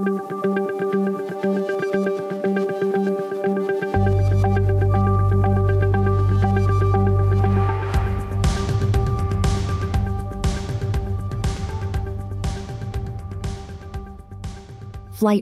Flight 0.00 0.16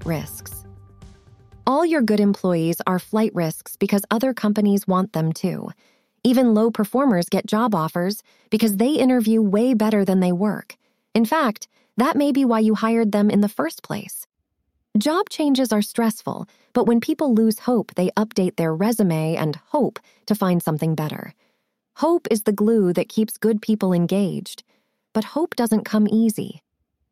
risks. 0.04 0.64
All 1.64 1.86
your 1.86 2.02
good 2.02 2.18
employees 2.18 2.80
are 2.84 2.98
flight 2.98 3.30
risks 3.34 3.76
because 3.76 4.02
other 4.10 4.34
companies 4.34 4.88
want 4.88 5.12
them 5.12 5.32
too. 5.32 5.68
Even 6.24 6.52
low 6.52 6.72
performers 6.72 7.28
get 7.28 7.46
job 7.46 7.76
offers 7.76 8.24
because 8.50 8.78
they 8.78 8.94
interview 8.94 9.40
way 9.40 9.74
better 9.74 10.04
than 10.04 10.18
they 10.18 10.32
work. 10.32 10.76
In 11.14 11.24
fact, 11.24 11.68
that 11.96 12.16
may 12.16 12.32
be 12.32 12.44
why 12.44 12.58
you 12.58 12.74
hired 12.74 13.12
them 13.12 13.30
in 13.30 13.40
the 13.40 13.48
first 13.48 13.84
place. 13.84 14.26
Job 14.98 15.28
changes 15.28 15.72
are 15.72 15.80
stressful, 15.80 16.48
but 16.72 16.88
when 16.88 17.00
people 17.00 17.32
lose 17.32 17.60
hope, 17.60 17.94
they 17.94 18.10
update 18.16 18.56
their 18.56 18.74
resume 18.74 19.36
and 19.36 19.54
hope 19.66 20.00
to 20.26 20.34
find 20.34 20.60
something 20.60 20.96
better. 20.96 21.34
Hope 21.98 22.26
is 22.32 22.42
the 22.42 22.52
glue 22.52 22.92
that 22.94 23.08
keeps 23.08 23.38
good 23.38 23.62
people 23.62 23.92
engaged. 23.92 24.64
But 25.12 25.22
hope 25.22 25.54
doesn't 25.54 25.84
come 25.84 26.08
easy. 26.10 26.62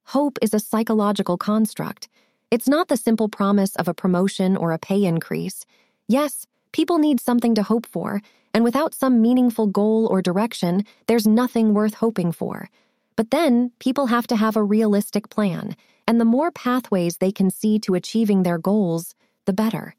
Hope 0.07 0.37
is 0.43 0.53
a 0.53 0.59
psychological 0.59 1.37
construct. 1.37 2.09
It's 2.51 2.69
not 2.69 2.89
the 2.89 2.97
simple 2.97 3.29
promise 3.29 3.77
of 3.77 3.87
a 3.87 3.95
promotion 3.95 4.57
or 4.57 4.73
a 4.73 4.79
pay 4.79 5.05
increase. 5.05 5.65
Yes, 6.09 6.45
people 6.73 6.99
need 6.99 7.21
something 7.21 7.55
to 7.55 7.63
hope 7.63 7.87
for, 7.87 8.21
and 8.53 8.65
without 8.65 8.95
some 8.95 9.23
meaningful 9.23 9.69
goal 9.69 10.09
or 10.09 10.21
direction, 10.21 10.85
there's 11.07 11.27
nothing 11.27 11.73
worth 11.73 11.95
hoping 11.95 12.33
for. 12.33 12.69
But 13.17 13.31
then, 13.31 13.73
people 13.79 14.07
have 14.07 14.27
to 14.27 14.37
have 14.37 14.57
a 14.57 14.63
realistic 14.63 15.31
plan, 15.31 15.75
and 16.07 16.21
the 16.21 16.25
more 16.25 16.51
pathways 16.51 17.17
they 17.17 17.33
can 17.33 17.51
see 17.51 17.79
to 17.81 17.95
achieving 17.95 18.43
their 18.43 18.59
goals, 18.59 19.15
the 19.47 19.55
better. 19.55 19.95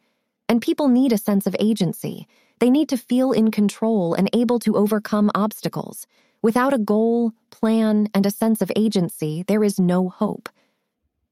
And 0.47 0.61
people 0.61 0.87
need 0.87 1.11
a 1.11 1.17
sense 1.17 1.47
of 1.47 1.55
agency. 1.59 2.27
They 2.59 2.69
need 2.69 2.89
to 2.89 2.97
feel 2.97 3.31
in 3.31 3.51
control 3.51 4.13
and 4.13 4.29
able 4.33 4.59
to 4.59 4.77
overcome 4.77 5.31
obstacles. 5.35 6.07
Without 6.41 6.73
a 6.73 6.77
goal, 6.77 7.33
plan, 7.49 8.07
and 8.13 8.25
a 8.25 8.31
sense 8.31 8.61
of 8.61 8.71
agency, 8.75 9.43
there 9.47 9.63
is 9.63 9.79
no 9.79 10.09
hope. 10.09 10.47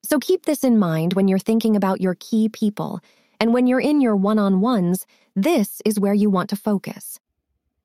So 0.03 0.19
keep 0.19 0.45
this 0.45 0.63
in 0.63 0.77
mind 0.77 1.13
when 1.13 1.27
you're 1.27 1.39
thinking 1.39 1.75
about 1.75 2.01
your 2.01 2.15
key 2.19 2.49
people, 2.49 2.99
and 3.39 3.53
when 3.53 3.67
you're 3.67 3.79
in 3.79 4.01
your 4.01 4.15
one 4.15 4.39
on 4.39 4.59
ones, 4.59 5.05
this 5.35 5.81
is 5.85 5.99
where 5.99 6.13
you 6.13 6.29
want 6.29 6.49
to 6.49 6.55
focus. 6.55 7.19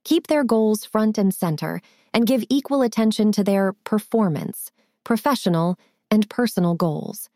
Keep 0.05 0.27
their 0.27 0.45
goals 0.45 0.85
front 0.85 1.19
and 1.19 1.35
center, 1.35 1.81
and 2.13 2.27
give 2.27 2.45
equal 2.49 2.83
attention 2.83 3.33
to 3.33 3.45
their 3.45 3.73
performance, 3.85 4.71
professional, 5.05 5.79
and 6.11 6.29
personal 6.29 6.75
goals. 6.75 7.29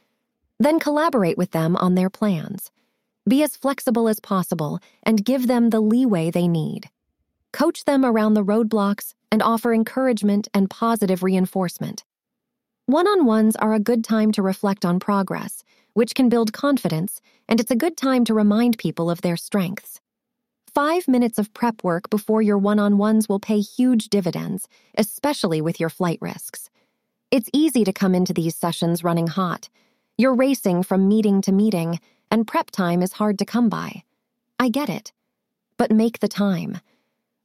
Then 0.58 0.80
collaborate 0.80 1.38
with 1.38 1.50
them 1.52 1.76
on 1.76 1.94
their 1.94 2.10
plans. 2.10 2.70
Be 3.28 3.42
as 3.42 3.56
flexible 3.56 4.08
as 4.08 4.20
possible 4.20 4.80
and 5.02 5.24
give 5.24 5.46
them 5.46 5.70
the 5.70 5.80
leeway 5.80 6.30
they 6.30 6.48
need. 6.48 6.90
Coach 7.52 7.84
them 7.84 8.04
around 8.04 8.34
the 8.34 8.44
roadblocks 8.44 9.14
and 9.30 9.42
offer 9.42 9.72
encouragement 9.72 10.48
and 10.52 10.68
positive 10.68 11.22
reinforcement. 11.22 12.04
One 12.86 13.06
on 13.06 13.24
ones 13.24 13.56
are 13.56 13.72
a 13.72 13.80
good 13.80 14.04
time 14.04 14.32
to 14.32 14.42
reflect 14.42 14.84
on 14.84 15.00
progress, 15.00 15.64
which 15.94 16.14
can 16.14 16.28
build 16.28 16.52
confidence, 16.52 17.20
and 17.48 17.60
it's 17.60 17.70
a 17.70 17.76
good 17.76 17.96
time 17.96 18.24
to 18.26 18.34
remind 18.34 18.76
people 18.76 19.08
of 19.08 19.22
their 19.22 19.36
strengths. 19.36 20.00
Five 20.74 21.06
minutes 21.06 21.38
of 21.38 21.54
prep 21.54 21.84
work 21.84 22.10
before 22.10 22.42
your 22.42 22.58
one 22.58 22.80
on 22.80 22.98
ones 22.98 23.28
will 23.28 23.38
pay 23.38 23.60
huge 23.60 24.08
dividends, 24.08 24.66
especially 24.98 25.60
with 25.60 25.78
your 25.78 25.88
flight 25.88 26.18
risks. 26.20 26.68
It's 27.30 27.48
easy 27.52 27.84
to 27.84 27.92
come 27.92 28.12
into 28.12 28.34
these 28.34 28.56
sessions 28.56 29.04
running 29.04 29.28
hot. 29.28 29.68
You're 30.18 30.34
racing 30.34 30.82
from 30.82 31.06
meeting 31.06 31.40
to 31.42 31.52
meeting, 31.52 32.00
and 32.28 32.44
prep 32.44 32.72
time 32.72 33.02
is 33.02 33.12
hard 33.12 33.38
to 33.38 33.44
come 33.44 33.68
by. 33.68 34.02
I 34.58 34.68
get 34.68 34.88
it. 34.88 35.12
But 35.76 35.92
make 35.92 36.18
the 36.18 36.26
time. 36.26 36.80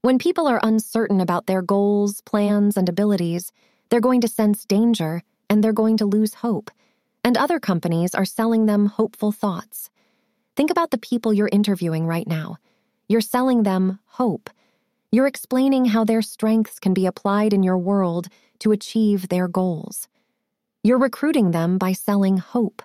When 0.02 0.18
people 0.18 0.48
are 0.48 0.60
uncertain 0.64 1.22
about 1.22 1.46
their 1.46 1.62
goals, 1.62 2.22
plans, 2.22 2.78
and 2.78 2.90
abilities, 2.90 3.52
they're 3.90 4.00
going 4.00 4.22
to 4.22 4.28
sense 4.28 4.66
danger 4.66 5.22
and 5.52 5.64
they're 5.64 5.72
going 5.72 5.98
to 5.98 6.06
lose 6.08 6.34
hope. 6.34 6.72
And 7.24 7.38
other 7.38 7.60
companies 7.60 8.16
are 8.16 8.26
selling 8.26 8.66
them 8.66 8.88
hopeful 8.88 9.32
thoughts. 9.32 9.92
Think 10.56 10.72
about 10.72 10.90
the 10.90 10.98
people 10.98 11.32
you're 11.32 11.50
interviewing 11.52 12.08
right 12.08 12.26
now. 12.26 12.58
You're 13.10 13.22
selling 13.22 13.64
them 13.64 13.98
hope. 14.06 14.52
You're 15.12 15.26
explaining 15.26 15.86
how 15.86 16.04
their 16.04 16.22
strengths 16.22 16.78
can 16.78 16.94
be 16.94 17.08
applied 17.08 17.54
in 17.54 17.64
your 17.64 17.80
world 17.80 18.28
to 18.60 18.72
achieve 18.72 19.30
their 19.30 19.48
goals. 19.48 20.08
You're 20.84 21.00
recruiting 21.00 21.50
them 21.50 21.80
by 21.80 21.94
selling 21.94 22.38
hope. 22.38 22.84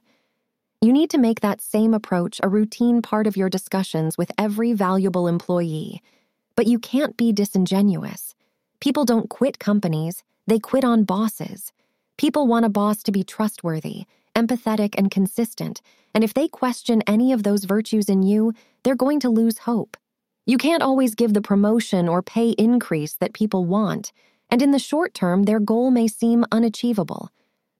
You 0.80 0.94
need 0.94 1.10
to 1.10 1.18
make 1.18 1.40
that 1.40 1.60
same 1.60 1.92
approach 1.92 2.40
a 2.42 2.48
routine 2.48 3.02
part 3.02 3.26
of 3.26 3.36
your 3.36 3.50
discussions 3.50 4.16
with 4.16 4.32
every 4.38 4.72
valuable 4.72 5.28
employee. 5.28 6.00
But 6.56 6.68
you 6.68 6.78
can't 6.78 7.18
be 7.18 7.30
disingenuous. 7.30 8.34
People 8.80 9.04
don't 9.04 9.28
quit 9.28 9.58
companies, 9.58 10.22
they 10.46 10.58
quit 10.58 10.84
on 10.84 11.04
bosses. 11.04 11.70
People 12.16 12.46
want 12.46 12.64
a 12.64 12.70
boss 12.70 13.02
to 13.02 13.12
be 13.12 13.24
trustworthy, 13.24 14.04
empathetic, 14.34 14.94
and 14.96 15.10
consistent, 15.10 15.82
and 16.14 16.24
if 16.24 16.32
they 16.32 16.48
question 16.48 17.02
any 17.06 17.30
of 17.30 17.42
those 17.42 17.64
virtues 17.64 18.08
in 18.08 18.22
you, 18.22 18.54
they're 18.84 18.94
going 18.94 19.20
to 19.20 19.28
lose 19.28 19.58
hope. 19.58 19.98
You 20.46 20.58
can't 20.58 20.82
always 20.82 21.14
give 21.14 21.32
the 21.32 21.40
promotion 21.40 22.06
or 22.08 22.22
pay 22.22 22.50
increase 22.50 23.14
that 23.14 23.32
people 23.32 23.64
want, 23.64 24.12
and 24.50 24.60
in 24.60 24.72
the 24.72 24.78
short 24.78 25.14
term, 25.14 25.44
their 25.44 25.60
goal 25.60 25.90
may 25.90 26.06
seem 26.06 26.44
unachievable. 26.52 27.30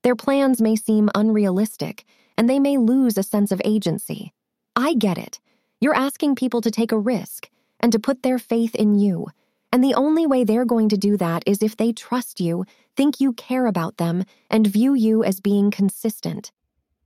Their 0.01 0.15
plans 0.15 0.61
may 0.61 0.75
seem 0.75 1.09
unrealistic, 1.13 2.05
and 2.37 2.49
they 2.49 2.59
may 2.59 2.77
lose 2.77 3.17
a 3.17 3.23
sense 3.23 3.51
of 3.51 3.61
agency. 3.63 4.33
I 4.75 4.95
get 4.95 5.17
it. 5.17 5.39
You're 5.79 5.95
asking 5.95 6.35
people 6.35 6.61
to 6.61 6.71
take 6.71 6.91
a 6.91 6.97
risk 6.97 7.49
and 7.79 7.91
to 7.91 7.99
put 7.99 8.23
their 8.23 8.39
faith 8.39 8.73
in 8.73 8.95
you. 8.95 9.27
And 9.71 9.83
the 9.83 9.93
only 9.93 10.25
way 10.25 10.43
they're 10.43 10.65
going 10.65 10.89
to 10.89 10.97
do 10.97 11.17
that 11.17 11.43
is 11.45 11.61
if 11.61 11.77
they 11.77 11.91
trust 11.91 12.39
you, 12.39 12.65
think 12.95 13.19
you 13.19 13.33
care 13.33 13.67
about 13.67 13.97
them, 13.97 14.23
and 14.49 14.65
view 14.65 14.95
you 14.95 15.23
as 15.23 15.39
being 15.39 15.69
consistent. 15.69 16.51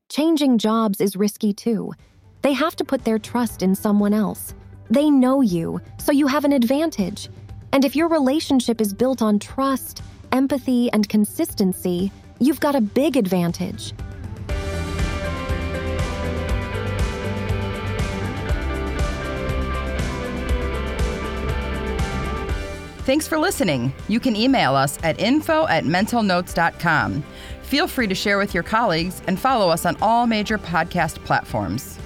Changing 0.07 0.57
jobs 0.57 1.01
is 1.01 1.17
risky 1.17 1.51
too. 1.51 1.93
They 2.43 2.53
have 2.53 2.75
to 2.77 2.85
put 2.85 3.03
their 3.03 3.19
trust 3.19 3.61
in 3.61 3.75
someone 3.75 4.13
else. 4.13 4.53
They 4.89 5.09
know 5.09 5.41
you, 5.41 5.81
so 5.97 6.11
you 6.11 6.27
have 6.27 6.45
an 6.45 6.53
advantage. 6.53 7.29
And 7.71 7.85
if 7.85 7.95
your 7.95 8.07
relationship 8.07 8.81
is 8.81 8.93
built 8.93 9.21
on 9.21 9.39
trust, 9.39 10.01
empathy, 10.31 10.91
and 10.91 11.07
consistency, 11.07 12.11
you've 12.39 12.59
got 12.59 12.75
a 12.75 12.81
big 12.81 13.15
advantage. 13.15 13.93
Thanks 23.09 23.27
for 23.27 23.39
listening. 23.39 23.91
You 24.07 24.19
can 24.19 24.35
email 24.35 24.75
us 24.75 24.99
at 25.01 25.19
info 25.19 25.65
at 25.67 25.83
mentalnotes.com. 25.83 27.23
Feel 27.63 27.87
free 27.87 28.07
to 28.07 28.13
share 28.13 28.37
with 28.37 28.53
your 28.53 28.61
colleagues 28.61 29.21
and 29.25 29.39
follow 29.39 29.69
us 29.69 29.85
on 29.85 29.97
all 29.99 30.27
major 30.27 30.59
podcast 30.59 31.23
platforms. 31.25 31.97